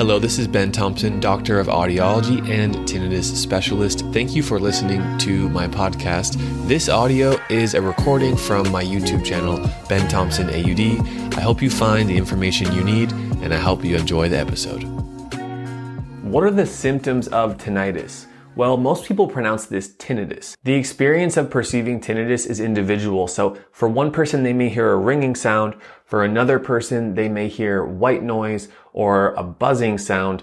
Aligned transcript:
Hello, 0.00 0.18
this 0.18 0.38
is 0.38 0.48
Ben 0.48 0.72
Thompson, 0.72 1.20
Doctor 1.20 1.60
of 1.60 1.66
Audiology 1.66 2.40
and 2.48 2.74
Tinnitus 2.88 3.36
Specialist. 3.36 4.00
Thank 4.14 4.34
you 4.34 4.42
for 4.42 4.58
listening 4.58 5.18
to 5.18 5.50
my 5.50 5.68
podcast. 5.68 6.38
This 6.66 6.88
audio 6.88 7.38
is 7.50 7.74
a 7.74 7.82
recording 7.82 8.34
from 8.34 8.72
my 8.72 8.82
YouTube 8.82 9.22
channel, 9.22 9.60
Ben 9.90 10.08
Thompson 10.08 10.48
AUD. 10.48 11.36
I 11.36 11.42
hope 11.42 11.60
you 11.60 11.68
find 11.68 12.08
the 12.08 12.16
information 12.16 12.72
you 12.72 12.82
need 12.82 13.12
and 13.42 13.52
I 13.52 13.58
hope 13.58 13.84
you 13.84 13.94
enjoy 13.94 14.30
the 14.30 14.38
episode. 14.38 14.84
What 16.22 16.44
are 16.44 16.50
the 16.50 16.64
symptoms 16.64 17.28
of 17.28 17.58
tinnitus? 17.58 18.24
Well, 18.56 18.76
most 18.76 19.04
people 19.04 19.28
pronounce 19.28 19.66
this 19.66 19.94
tinnitus. 19.94 20.56
The 20.64 20.74
experience 20.74 21.36
of 21.36 21.50
perceiving 21.50 22.00
tinnitus 22.00 22.48
is 22.48 22.58
individual. 22.58 23.28
So 23.28 23.56
for 23.70 23.88
one 23.88 24.10
person, 24.10 24.42
they 24.42 24.52
may 24.52 24.68
hear 24.68 24.90
a 24.90 24.96
ringing 24.96 25.36
sound. 25.36 25.76
For 26.04 26.24
another 26.24 26.58
person, 26.58 27.14
they 27.14 27.28
may 27.28 27.46
hear 27.46 27.84
white 27.84 28.24
noise 28.24 28.68
or 28.92 29.34
a 29.34 29.44
buzzing 29.44 29.98
sound. 29.98 30.42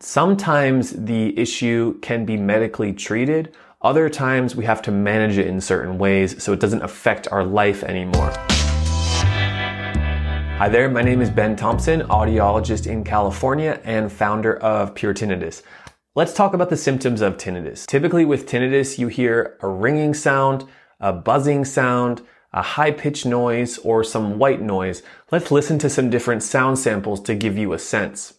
Sometimes 0.00 0.90
the 0.90 1.38
issue 1.38 2.00
can 2.00 2.24
be 2.24 2.36
medically 2.36 2.92
treated. 2.92 3.54
Other 3.82 4.08
times 4.08 4.56
we 4.56 4.64
have 4.64 4.82
to 4.82 4.90
manage 4.90 5.38
it 5.38 5.46
in 5.46 5.60
certain 5.60 5.96
ways 5.96 6.42
so 6.42 6.52
it 6.52 6.58
doesn't 6.58 6.82
affect 6.82 7.28
our 7.28 7.44
life 7.44 7.84
anymore. 7.84 8.32
Hi 10.58 10.68
there, 10.68 10.90
my 10.90 11.02
name 11.02 11.20
is 11.20 11.30
Ben 11.30 11.54
Thompson, 11.54 12.00
audiologist 12.00 12.88
in 12.88 13.04
California 13.04 13.80
and 13.84 14.10
founder 14.10 14.56
of 14.56 14.92
Pure 14.92 15.14
Tinnitus. 15.14 15.62
Let's 16.14 16.34
talk 16.34 16.54
about 16.54 16.70
the 16.70 16.76
symptoms 16.76 17.20
of 17.20 17.36
tinnitus. 17.36 17.86
Typically 17.86 18.24
with 18.24 18.46
tinnitus, 18.46 18.98
you 18.98 19.08
hear 19.08 19.56
a 19.60 19.68
ringing 19.68 20.14
sound, 20.14 20.64
a 20.98 21.12
buzzing 21.12 21.64
sound, 21.64 22.22
a 22.52 22.62
high 22.62 22.90
pitched 22.90 23.26
noise, 23.26 23.78
or 23.78 24.02
some 24.02 24.38
white 24.38 24.60
noise. 24.60 25.02
Let's 25.30 25.50
listen 25.50 25.78
to 25.80 25.90
some 25.90 26.10
different 26.10 26.42
sound 26.42 26.78
samples 26.78 27.20
to 27.22 27.34
give 27.34 27.56
you 27.58 27.72
a 27.72 27.78
sense. 27.78 28.34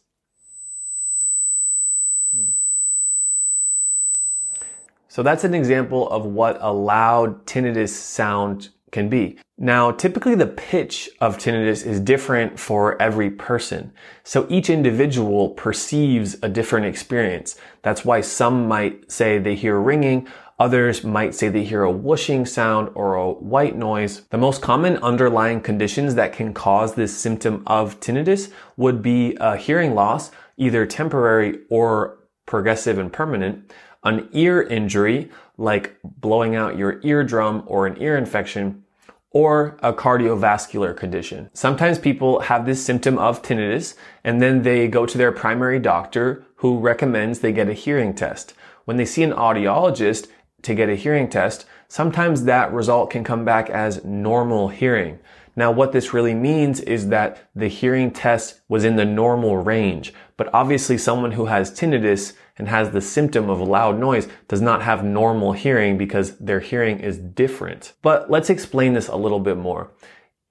So 5.08 5.24
that's 5.24 5.44
an 5.44 5.54
example 5.54 6.10
of 6.10 6.26
what 6.26 6.58
a 6.62 6.72
loud 6.74 7.46
tinnitus 7.46 7.90
sound 7.90 8.70
can 8.92 9.10
be. 9.10 9.38
Now, 9.58 9.92
typically 9.92 10.36
the 10.36 10.48
pitch 10.48 11.10
of 11.20 11.38
tinnitus 11.38 11.86
is 11.86 12.00
different 12.00 12.60
for 12.60 13.02
every 13.02 13.30
person. 13.30 13.92
So 14.24 14.48
each 14.50 14.70
individual 14.70 15.50
perceives 15.50 16.38
a 16.42 16.50
different 16.50 16.86
experience. 16.86 17.58
That's 17.82 18.06
why 18.06 18.22
some 18.22 18.68
might 18.68 19.12
say 19.12 19.38
they 19.38 19.56
hear 19.56 19.80
ringing, 19.80 20.28
Others 20.60 21.06
might 21.06 21.34
say 21.34 21.48
they 21.48 21.64
hear 21.64 21.84
a 21.84 21.92
whooshing 21.92 22.46
sound 22.46 22.92
or 22.94 23.16
a 23.16 23.32
white 23.32 23.78
noise. 23.78 24.24
The 24.30 24.38
most 24.38 24.62
common 24.62 24.98
underlying 24.98 25.62
conditions 25.62 26.16
that 26.16 26.34
can 26.34 26.54
cause 26.54 26.94
this 26.94 27.18
symptom 27.18 27.64
of 27.66 27.98
tinnitus 28.02 28.52
would 28.76 29.02
be 29.02 29.38
a 29.40 29.56
hearing 29.56 29.96
loss, 29.96 30.32
either 30.58 30.86
temporary 30.86 31.60
or 31.70 32.20
progressive 32.46 32.98
and 32.98 33.12
permanent, 33.12 33.72
an 34.04 34.28
ear 34.34 34.62
injury, 34.62 35.32
like 35.60 35.98
blowing 36.04 36.56
out 36.56 36.78
your 36.78 37.00
eardrum 37.04 37.64
or 37.68 37.86
an 37.86 38.02
ear 38.02 38.18
infection, 38.18 38.84
or 39.32 39.78
a 39.84 39.94
cardiovascular 39.94 40.96
condition. 40.96 41.50
Sometimes 41.54 42.00
people 42.00 42.40
have 42.40 42.66
this 42.66 42.84
symptom 42.84 43.20
of 43.20 43.44
tinnitus 43.44 43.96
and 44.24 44.42
then 44.42 44.64
they 44.64 44.88
go 44.88 45.06
to 45.06 45.18
their 45.18 45.32
primary 45.32 45.78
doctor 45.80 46.44
who 46.56 46.80
recommends 46.80 47.40
they 47.40 47.52
get 47.52 47.70
a 47.70 47.74
hearing 47.74 48.16
test. 48.16 48.54
When 48.86 48.98
they 48.98 49.06
see 49.06 49.22
an 49.22 49.34
audiologist 49.34 50.28
to 50.64 50.74
get 50.74 50.90
a 50.90 50.96
hearing 50.96 51.30
test, 51.30 51.66
sometimes 51.88 52.46
that 52.46 52.74
result 52.74 53.12
can 53.12 53.24
come 53.24 53.46
back 53.46 53.70
as 53.70 54.04
normal 54.04 54.70
hearing. 54.70 55.20
Now, 55.56 55.72
what 55.72 55.92
this 55.92 56.14
really 56.14 56.34
means 56.34 56.80
is 56.80 57.10
that 57.10 57.50
the 57.54 57.68
hearing 57.68 58.12
test 58.12 58.62
was 58.68 58.84
in 58.84 58.96
the 58.96 59.06
normal 59.06 59.58
range, 59.58 60.14
but 60.38 60.50
obviously 60.54 60.98
someone 60.98 61.34
who 61.34 61.46
has 61.46 61.72
tinnitus 61.72 62.34
and 62.60 62.68
has 62.68 62.92
the 62.92 63.02
symptom 63.02 63.50
of 63.50 63.62
loud 63.62 63.98
noise 63.98 64.28
does 64.48 64.62
not 64.62 64.84
have 64.84 65.04
normal 65.04 65.54
hearing 65.54 65.98
because 65.98 66.38
their 66.38 66.60
hearing 66.60 67.00
is 67.00 67.18
different. 67.18 67.94
But 68.04 68.30
let's 68.30 68.50
explain 68.50 68.94
this 68.94 69.08
a 69.08 69.16
little 69.16 69.40
bit 69.40 69.58
more. 69.58 69.92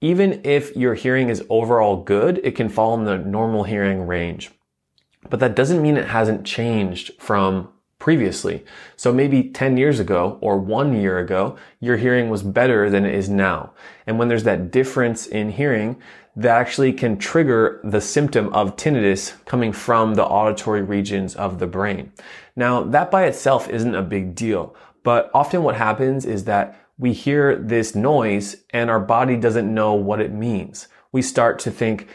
Even 0.01 0.41
if 0.43 0.75
your 0.75 0.95
hearing 0.95 1.29
is 1.29 1.45
overall 1.49 2.03
good, 2.03 2.41
it 2.43 2.55
can 2.55 2.67
fall 2.67 2.95
in 2.95 3.05
the 3.05 3.17
normal 3.17 3.63
hearing 3.63 4.07
range. 4.07 4.49
But 5.29 5.39
that 5.41 5.55
doesn't 5.55 5.81
mean 5.81 5.97
it 5.97 6.07
hasn't 6.07 6.45
changed 6.45 7.11
from 7.19 7.69
previously. 7.99 8.63
So 8.95 9.13
maybe 9.13 9.49
10 9.49 9.77
years 9.77 9.99
ago 9.99 10.39
or 10.41 10.57
one 10.57 10.99
year 10.99 11.19
ago, 11.19 11.57
your 11.81 11.97
hearing 11.97 12.29
was 12.29 12.41
better 12.41 12.89
than 12.89 13.05
it 13.05 13.13
is 13.13 13.29
now. 13.29 13.73
And 14.07 14.17
when 14.17 14.29
there's 14.29 14.45
that 14.45 14.71
difference 14.71 15.27
in 15.27 15.51
hearing, 15.51 16.01
that 16.39 16.57
actually 16.57 16.93
can 16.93 17.17
trigger 17.17 17.81
the 17.83 17.99
symptom 17.99 18.47
of 18.53 18.77
tinnitus 18.77 19.33
coming 19.43 19.73
from 19.73 20.15
the 20.15 20.23
auditory 20.23 20.81
regions 20.81 21.35
of 21.35 21.59
the 21.59 21.67
brain. 21.67 22.13
Now, 22.55 22.81
that 22.81 23.11
by 23.11 23.25
itself 23.25 23.67
isn't 23.67 23.93
a 23.93 24.01
big 24.01 24.35
deal, 24.35 24.73
but 25.03 25.29
often 25.33 25.63
what 25.63 25.75
happens 25.75 26.25
is 26.25 26.45
that 26.45 26.79
we 26.97 27.11
hear 27.11 27.57
this 27.57 27.93
noise 27.93 28.63
and 28.69 28.89
our 28.89 29.01
body 29.01 29.35
doesn't 29.35 29.73
know 29.73 29.93
what 29.93 30.21
it 30.21 30.31
means. 30.31 30.87
We 31.11 31.21
start 31.21 31.59
to 31.59 31.71
think, 31.71 32.07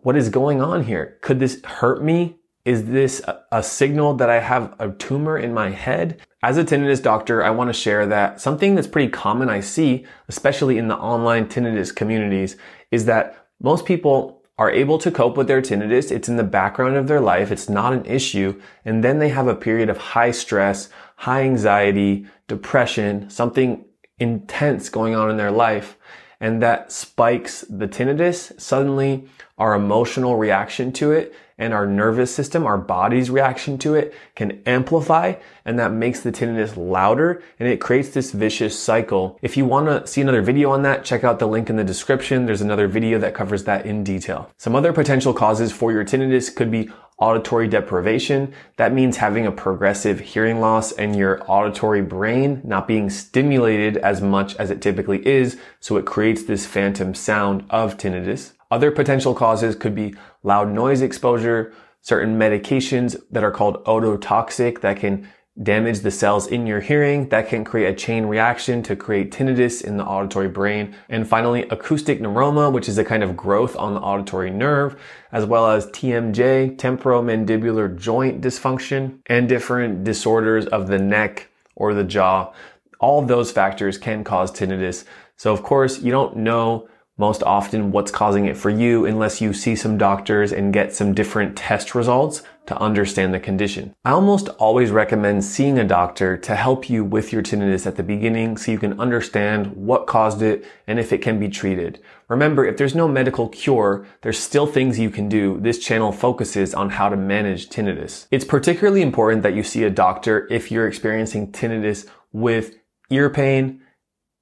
what 0.00 0.16
is 0.16 0.28
going 0.28 0.60
on 0.60 0.82
here? 0.84 1.16
Could 1.20 1.38
this 1.38 1.62
hurt 1.62 2.02
me? 2.02 2.36
Is 2.64 2.86
this 2.86 3.22
a 3.52 3.62
signal 3.62 4.14
that 4.14 4.28
I 4.28 4.40
have 4.40 4.74
a 4.80 4.90
tumor 4.90 5.38
in 5.38 5.54
my 5.54 5.70
head? 5.70 6.20
As 6.42 6.58
a 6.58 6.64
tinnitus 6.64 7.02
doctor, 7.02 7.44
I 7.44 7.50
want 7.50 7.68
to 7.68 7.80
share 7.80 8.06
that 8.06 8.40
something 8.40 8.74
that's 8.74 8.88
pretty 8.88 9.10
common 9.10 9.48
I 9.48 9.60
see, 9.60 10.04
especially 10.28 10.78
in 10.78 10.88
the 10.88 10.96
online 10.96 11.46
tinnitus 11.46 11.94
communities, 11.94 12.56
is 12.90 13.06
that 13.06 13.37
most 13.60 13.84
people 13.84 14.42
are 14.58 14.70
able 14.70 14.98
to 14.98 15.10
cope 15.10 15.36
with 15.36 15.46
their 15.46 15.62
tinnitus. 15.62 16.10
It's 16.10 16.28
in 16.28 16.36
the 16.36 16.42
background 16.42 16.96
of 16.96 17.06
their 17.06 17.20
life. 17.20 17.52
It's 17.52 17.68
not 17.68 17.92
an 17.92 18.04
issue. 18.04 18.60
And 18.84 19.04
then 19.04 19.20
they 19.20 19.28
have 19.28 19.46
a 19.46 19.54
period 19.54 19.88
of 19.88 19.96
high 19.98 20.32
stress, 20.32 20.88
high 21.16 21.42
anxiety, 21.42 22.26
depression, 22.48 23.30
something 23.30 23.84
intense 24.18 24.88
going 24.88 25.14
on 25.14 25.30
in 25.30 25.36
their 25.36 25.52
life. 25.52 25.96
And 26.40 26.60
that 26.62 26.90
spikes 26.90 27.64
the 27.68 27.86
tinnitus. 27.86 28.60
Suddenly 28.60 29.28
our 29.58 29.74
emotional 29.74 30.36
reaction 30.36 30.92
to 30.94 31.12
it 31.12 31.34
and 31.58 31.74
our 31.74 31.86
nervous 31.86 32.34
system, 32.34 32.64
our 32.64 32.78
body's 32.78 33.30
reaction 33.30 33.76
to 33.78 33.94
it 33.94 34.14
can 34.34 34.62
amplify 34.64 35.34
and 35.64 35.78
that 35.78 35.92
makes 35.92 36.20
the 36.20 36.32
tinnitus 36.32 36.76
louder 36.76 37.42
and 37.58 37.68
it 37.68 37.80
creates 37.80 38.10
this 38.10 38.32
vicious 38.32 38.78
cycle. 38.78 39.38
If 39.42 39.56
you 39.56 39.66
want 39.66 39.86
to 39.86 40.06
see 40.06 40.20
another 40.20 40.42
video 40.42 40.70
on 40.70 40.82
that, 40.82 41.04
check 41.04 41.24
out 41.24 41.38
the 41.38 41.48
link 41.48 41.68
in 41.68 41.76
the 41.76 41.84
description. 41.84 42.46
There's 42.46 42.62
another 42.62 42.88
video 42.88 43.18
that 43.18 43.34
covers 43.34 43.64
that 43.64 43.84
in 43.84 44.04
detail. 44.04 44.50
Some 44.56 44.76
other 44.76 44.92
potential 44.92 45.34
causes 45.34 45.72
for 45.72 45.92
your 45.92 46.04
tinnitus 46.04 46.54
could 46.54 46.70
be 46.70 46.90
auditory 47.18 47.66
deprivation. 47.66 48.54
That 48.76 48.92
means 48.92 49.16
having 49.16 49.46
a 49.46 49.52
progressive 49.52 50.20
hearing 50.20 50.60
loss 50.60 50.92
and 50.92 51.16
your 51.16 51.42
auditory 51.50 52.00
brain 52.00 52.60
not 52.64 52.86
being 52.86 53.10
stimulated 53.10 53.96
as 53.98 54.20
much 54.20 54.54
as 54.56 54.70
it 54.70 54.80
typically 54.80 55.26
is. 55.26 55.58
So 55.80 55.96
it 55.96 56.06
creates 56.06 56.44
this 56.44 56.66
phantom 56.66 57.14
sound 57.14 57.64
of 57.70 57.96
tinnitus. 57.96 58.52
Other 58.70 58.90
potential 58.90 59.34
causes 59.34 59.74
could 59.74 59.94
be 59.94 60.14
loud 60.42 60.70
noise 60.70 61.00
exposure, 61.00 61.72
certain 62.00 62.38
medications 62.38 63.16
that 63.30 63.44
are 63.44 63.50
called 63.50 63.82
ototoxic 63.84 64.80
that 64.80 64.98
can 64.98 65.28
damage 65.62 66.00
the 66.00 66.10
cells 66.10 66.46
in 66.46 66.66
your 66.66 66.80
hearing 66.80 67.28
that 67.30 67.48
can 67.48 67.64
create 67.64 67.88
a 67.88 67.96
chain 67.96 68.26
reaction 68.26 68.82
to 68.82 68.94
create 68.94 69.32
tinnitus 69.32 69.82
in 69.82 69.96
the 69.96 70.04
auditory 70.04 70.48
brain. 70.48 70.94
And 71.08 71.26
finally, 71.26 71.62
acoustic 71.70 72.20
neuroma, 72.20 72.72
which 72.72 72.88
is 72.88 72.98
a 72.98 73.04
kind 73.04 73.22
of 73.22 73.36
growth 73.36 73.76
on 73.76 73.94
the 73.94 74.00
auditory 74.00 74.50
nerve, 74.50 75.00
as 75.32 75.44
well 75.44 75.66
as 75.66 75.86
TMJ, 75.86 76.76
temporomandibular 76.76 77.98
joint 77.98 78.40
dysfunction, 78.40 79.18
and 79.26 79.48
different 79.48 80.04
disorders 80.04 80.66
of 80.66 80.86
the 80.86 80.98
neck 80.98 81.48
or 81.74 81.92
the 81.92 82.04
jaw. 82.04 82.52
All 83.00 83.22
those 83.22 83.50
factors 83.50 83.98
can 83.98 84.22
cause 84.22 84.52
tinnitus. 84.52 85.04
So 85.36 85.52
of 85.52 85.62
course, 85.62 86.00
you 86.00 86.12
don't 86.12 86.36
know 86.36 86.88
most 87.18 87.42
often 87.42 87.90
what's 87.90 88.10
causing 88.10 88.46
it 88.46 88.56
for 88.56 88.70
you 88.70 89.04
unless 89.04 89.40
you 89.40 89.52
see 89.52 89.76
some 89.76 89.98
doctors 89.98 90.52
and 90.52 90.72
get 90.72 90.94
some 90.94 91.12
different 91.12 91.56
test 91.56 91.94
results 91.94 92.42
to 92.66 92.78
understand 92.78 93.32
the 93.32 93.40
condition. 93.40 93.94
I 94.04 94.10
almost 94.10 94.48
always 94.50 94.90
recommend 94.90 95.42
seeing 95.42 95.78
a 95.78 95.84
doctor 95.84 96.36
to 96.36 96.54
help 96.54 96.88
you 96.88 97.02
with 97.02 97.32
your 97.32 97.42
tinnitus 97.42 97.86
at 97.86 97.96
the 97.96 98.02
beginning 98.02 98.56
so 98.56 98.70
you 98.70 98.78
can 98.78 99.00
understand 99.00 99.74
what 99.74 100.06
caused 100.06 100.42
it 100.42 100.64
and 100.86 100.98
if 100.98 101.12
it 101.12 101.22
can 101.22 101.40
be 101.40 101.48
treated. 101.48 102.00
Remember, 102.28 102.66
if 102.66 102.76
there's 102.76 102.94
no 102.94 103.08
medical 103.08 103.48
cure, 103.48 104.06
there's 104.20 104.38
still 104.38 104.66
things 104.66 104.98
you 104.98 105.08
can 105.08 105.30
do. 105.30 105.58
This 105.60 105.78
channel 105.78 106.12
focuses 106.12 106.74
on 106.74 106.90
how 106.90 107.08
to 107.08 107.16
manage 107.16 107.70
tinnitus. 107.70 108.26
It's 108.30 108.44
particularly 108.44 109.00
important 109.00 109.42
that 109.42 109.54
you 109.54 109.62
see 109.62 109.84
a 109.84 109.90
doctor 109.90 110.46
if 110.50 110.70
you're 110.70 110.86
experiencing 110.86 111.50
tinnitus 111.52 112.06
with 112.32 112.76
ear 113.08 113.30
pain, 113.30 113.80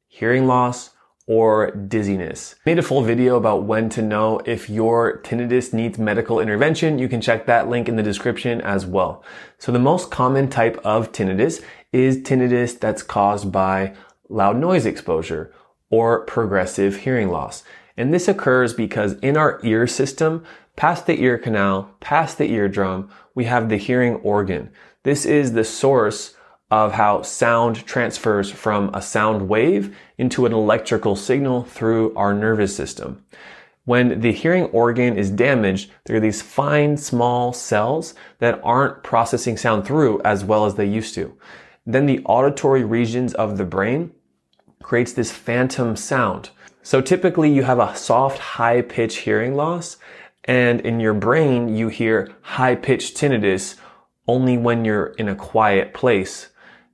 hearing 0.08 0.48
loss, 0.48 0.90
or 1.26 1.72
dizziness. 1.72 2.54
I 2.64 2.70
made 2.70 2.78
a 2.78 2.82
full 2.82 3.02
video 3.02 3.36
about 3.36 3.64
when 3.64 3.88
to 3.90 4.02
know 4.02 4.40
if 4.46 4.70
your 4.70 5.20
tinnitus 5.22 5.72
needs 5.72 5.98
medical 5.98 6.38
intervention. 6.38 6.98
You 6.98 7.08
can 7.08 7.20
check 7.20 7.46
that 7.46 7.68
link 7.68 7.88
in 7.88 7.96
the 7.96 8.02
description 8.02 8.60
as 8.60 8.86
well. 8.86 9.24
So 9.58 9.72
the 9.72 9.78
most 9.80 10.10
common 10.10 10.48
type 10.48 10.78
of 10.84 11.10
tinnitus 11.10 11.62
is 11.92 12.18
tinnitus 12.18 12.78
that's 12.78 13.02
caused 13.02 13.50
by 13.50 13.94
loud 14.28 14.56
noise 14.56 14.86
exposure 14.86 15.52
or 15.90 16.24
progressive 16.26 16.98
hearing 16.98 17.28
loss. 17.28 17.64
And 17.96 18.12
this 18.14 18.28
occurs 18.28 18.74
because 18.74 19.14
in 19.14 19.36
our 19.36 19.60
ear 19.64 19.86
system, 19.86 20.44
past 20.76 21.06
the 21.06 21.20
ear 21.20 21.38
canal, 21.38 21.90
past 22.00 22.38
the 22.38 22.50
eardrum, 22.52 23.10
we 23.34 23.44
have 23.46 23.68
the 23.68 23.76
hearing 23.76 24.16
organ. 24.16 24.70
This 25.02 25.24
is 25.24 25.52
the 25.52 25.64
source 25.64 26.35
of 26.70 26.92
how 26.92 27.22
sound 27.22 27.86
transfers 27.86 28.50
from 28.50 28.90
a 28.92 29.00
sound 29.00 29.48
wave 29.48 29.96
into 30.18 30.46
an 30.46 30.52
electrical 30.52 31.14
signal 31.14 31.62
through 31.62 32.14
our 32.16 32.34
nervous 32.34 32.74
system. 32.74 33.24
When 33.84 34.20
the 34.20 34.32
hearing 34.32 34.64
organ 34.66 35.16
is 35.16 35.30
damaged, 35.30 35.92
there 36.04 36.16
are 36.16 36.20
these 36.20 36.42
fine, 36.42 36.96
small 36.96 37.52
cells 37.52 38.14
that 38.40 38.60
aren't 38.64 39.04
processing 39.04 39.56
sound 39.56 39.86
through 39.86 40.20
as 40.22 40.44
well 40.44 40.66
as 40.66 40.74
they 40.74 40.86
used 40.86 41.14
to. 41.14 41.38
Then 41.86 42.06
the 42.06 42.20
auditory 42.24 42.82
regions 42.82 43.32
of 43.34 43.58
the 43.58 43.64
brain 43.64 44.10
creates 44.82 45.12
this 45.12 45.30
phantom 45.30 45.94
sound. 45.94 46.50
So 46.82 47.00
typically 47.00 47.52
you 47.52 47.62
have 47.62 47.78
a 47.78 47.94
soft, 47.94 48.38
high 48.38 48.82
pitch 48.82 49.18
hearing 49.18 49.54
loss 49.54 49.98
and 50.44 50.80
in 50.80 50.98
your 50.98 51.14
brain 51.14 51.68
you 51.76 51.88
hear 51.88 52.28
high 52.42 52.74
pitched 52.74 53.16
tinnitus 53.16 53.76
only 54.26 54.56
when 54.56 54.84
you're 54.84 55.06
in 55.18 55.28
a 55.28 55.34
quiet 55.36 55.94
place 55.94 56.48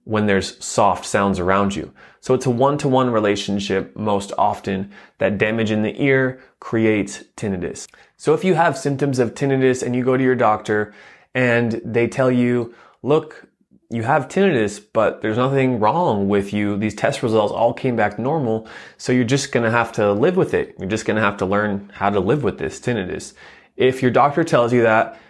when 0.05 0.27
there's 0.27 0.63
soft 0.65 1.07
sounds 1.07 1.39
around 1.39 1.77
you. 1.77 1.93
So 2.21 2.35
it's 2.35 2.47
a 2.47 2.51
one-to-one 2.51 3.11
relationship 3.11 3.97
most 3.97 4.33
often 4.39 4.93
that 5.19 5.39
damage 5.39 5.71
in 5.71 5.83
the 5.83 6.01
ear 6.03 6.41
creates 6.61 7.25
tinnitus. 7.37 7.89
So 8.17 8.35
if 8.35 8.45
you 8.45 8.55
have 8.55 8.79
symptoms 8.79 9.19
of 9.19 9.35
tinnitus 9.35 9.83
and 9.83 9.95
you 9.95 10.05
go 10.05 10.17
to 10.17 10.23
your 10.23 10.35
doctor 10.35 10.95
and 11.35 11.81
they 11.85 12.09
tell 12.09 12.31
you, 12.31 12.75
look, 13.03 13.49
you 13.91 14.03
have 14.03 14.29
tinnitus, 14.29 14.83
but 14.93 15.21
there's 15.21 15.37
nothing 15.37 15.79
wrong 15.79 16.29
with 16.29 16.53
you. 16.53 16.77
These 16.79 16.95
test 16.95 17.23
results 17.23 17.53
all 17.53 17.75
came 17.75 17.95
back 17.95 18.19
normal. 18.19 18.67
So 18.97 19.13
you're 19.13 19.25
just 19.25 19.53
going 19.53 19.65
to 19.65 19.71
have 19.71 19.93
to 19.93 20.13
live 20.13 20.37
with 20.37 20.55
it. 20.55 20.75
You're 20.79 20.89
just 20.89 21.05
going 21.05 21.17
to 21.17 21.23
have 21.23 21.37
to 21.39 21.47
learn 21.47 21.91
how 21.93 22.09
to 22.11 22.19
live 22.19 22.43
with 22.43 22.59
this 22.59 22.81
tinnitus. 22.81 23.35
If 23.77 24.01
your 24.01 24.11
doctor 24.11 24.45
tells 24.45 24.73
you 24.73 24.83
that, 24.83 25.21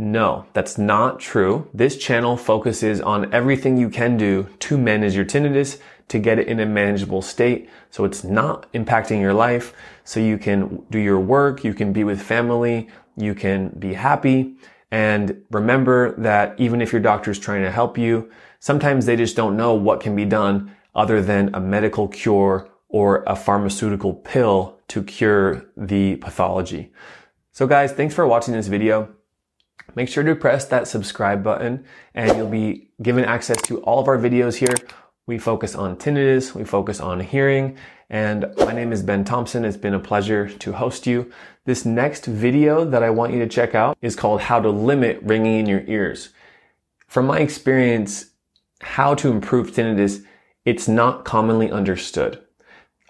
no, 0.00 0.46
that's 0.54 0.78
not 0.78 1.20
true. 1.20 1.68
This 1.74 1.98
channel 1.98 2.38
focuses 2.38 3.02
on 3.02 3.34
everything 3.34 3.76
you 3.76 3.90
can 3.90 4.16
do 4.16 4.48
to 4.60 4.78
manage 4.78 5.14
your 5.14 5.26
tinnitus 5.26 5.78
to 6.08 6.18
get 6.18 6.38
it 6.38 6.48
in 6.48 6.58
a 6.58 6.64
manageable 6.64 7.20
state 7.20 7.68
so 7.90 8.06
it's 8.06 8.24
not 8.24 8.72
impacting 8.72 9.20
your 9.20 9.34
life 9.34 9.74
so 10.04 10.18
you 10.18 10.38
can 10.38 10.82
do 10.90 10.98
your 10.98 11.20
work, 11.20 11.64
you 11.64 11.74
can 11.74 11.92
be 11.92 12.02
with 12.02 12.22
family, 12.22 12.88
you 13.18 13.34
can 13.34 13.68
be 13.78 13.92
happy. 13.92 14.56
And 14.90 15.44
remember 15.50 16.12
that 16.16 16.58
even 16.58 16.80
if 16.80 16.92
your 16.92 17.02
doctor 17.02 17.30
is 17.30 17.38
trying 17.38 17.62
to 17.62 17.70
help 17.70 17.98
you, 17.98 18.30
sometimes 18.58 19.04
they 19.04 19.16
just 19.16 19.36
don't 19.36 19.54
know 19.54 19.74
what 19.74 20.00
can 20.00 20.16
be 20.16 20.24
done 20.24 20.74
other 20.94 21.20
than 21.20 21.54
a 21.54 21.60
medical 21.60 22.08
cure 22.08 22.70
or 22.88 23.22
a 23.26 23.36
pharmaceutical 23.36 24.14
pill 24.14 24.80
to 24.88 25.02
cure 25.02 25.66
the 25.76 26.16
pathology. 26.16 26.90
So 27.52 27.66
guys, 27.66 27.92
thanks 27.92 28.14
for 28.14 28.26
watching 28.26 28.54
this 28.54 28.66
video. 28.66 29.14
Make 29.94 30.08
sure 30.08 30.22
to 30.24 30.34
press 30.34 30.64
that 30.66 30.88
subscribe 30.88 31.42
button 31.42 31.84
and 32.14 32.36
you'll 32.36 32.48
be 32.48 32.90
given 33.02 33.24
access 33.24 33.60
to 33.62 33.80
all 33.82 33.98
of 33.98 34.08
our 34.08 34.18
videos 34.18 34.56
here. 34.56 34.74
We 35.26 35.38
focus 35.38 35.74
on 35.74 35.96
tinnitus, 35.96 36.54
we 36.54 36.64
focus 36.64 37.00
on 37.00 37.20
hearing, 37.20 37.76
and 38.08 38.52
my 38.58 38.72
name 38.72 38.92
is 38.92 39.02
Ben 39.02 39.24
Thompson. 39.24 39.64
It's 39.64 39.76
been 39.76 39.94
a 39.94 40.00
pleasure 40.00 40.48
to 40.48 40.72
host 40.72 41.06
you. 41.06 41.30
This 41.64 41.84
next 41.84 42.26
video 42.26 42.84
that 42.84 43.02
I 43.02 43.10
want 43.10 43.32
you 43.32 43.38
to 43.38 43.46
check 43.46 43.74
out 43.74 43.96
is 44.02 44.16
called 44.16 44.40
How 44.40 44.60
to 44.60 44.70
Limit 44.70 45.20
Ringing 45.22 45.60
in 45.60 45.66
Your 45.66 45.84
Ears. 45.86 46.30
From 47.06 47.26
my 47.26 47.38
experience, 47.38 48.30
how 48.80 49.14
to 49.14 49.30
improve 49.30 49.70
tinnitus, 49.70 50.24
it's 50.64 50.88
not 50.88 51.24
commonly 51.24 51.70
understood. 51.70 52.42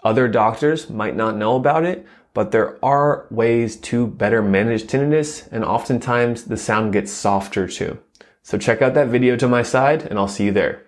Other 0.03 0.27
doctors 0.27 0.89
might 0.89 1.15
not 1.15 1.37
know 1.37 1.55
about 1.55 1.85
it, 1.85 2.05
but 2.33 2.51
there 2.51 2.83
are 2.83 3.27
ways 3.29 3.75
to 3.77 4.07
better 4.07 4.41
manage 4.41 4.83
tinnitus 4.83 5.47
and 5.51 5.63
oftentimes 5.63 6.45
the 6.45 6.57
sound 6.57 6.93
gets 6.93 7.11
softer 7.11 7.67
too. 7.67 7.99
So 8.43 8.57
check 8.57 8.81
out 8.81 8.93
that 8.95 9.09
video 9.09 9.35
to 9.35 9.47
my 9.47 9.63
side 9.63 10.03
and 10.03 10.17
I'll 10.17 10.27
see 10.27 10.45
you 10.45 10.51
there. 10.51 10.87